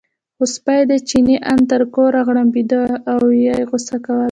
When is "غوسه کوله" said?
3.69-4.19